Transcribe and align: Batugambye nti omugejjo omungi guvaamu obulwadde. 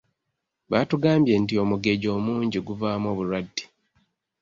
Batugambye 0.71 1.33
nti 1.41 1.53
omugejjo 1.63 2.09
omungi 2.17 2.59
guvaamu 2.67 3.05
obulwadde. 3.13 3.63